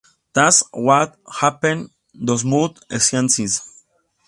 That's 0.33 0.63
what 0.73 1.15
happens 1.31 1.91
to 2.25 2.35
most 2.43 2.83
scientists. 2.99 3.85